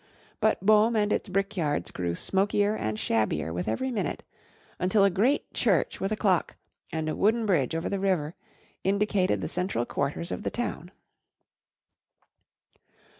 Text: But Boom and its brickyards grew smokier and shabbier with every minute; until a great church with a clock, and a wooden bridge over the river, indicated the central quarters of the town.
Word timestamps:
But 0.39 0.65
Boom 0.65 0.95
and 0.95 1.13
its 1.13 1.29
brickyards 1.29 1.91
grew 1.91 2.15
smokier 2.15 2.75
and 2.75 2.99
shabbier 2.99 3.53
with 3.53 3.67
every 3.67 3.91
minute; 3.91 4.23
until 4.79 5.03
a 5.03 5.11
great 5.11 5.53
church 5.53 5.99
with 6.01 6.11
a 6.11 6.15
clock, 6.15 6.55
and 6.91 7.07
a 7.07 7.15
wooden 7.15 7.45
bridge 7.45 7.75
over 7.75 7.87
the 7.87 7.99
river, 7.99 8.33
indicated 8.83 9.41
the 9.41 9.47
central 9.47 9.85
quarters 9.85 10.31
of 10.31 10.41
the 10.41 10.49
town. 10.49 10.89